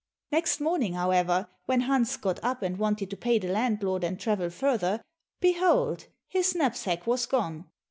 [0.31, 4.49] Next morning, however, when Hans got up and wanted to pay the landlord and travel
[4.49, 5.03] further,
[5.39, 7.67] behold his knapsack was gone!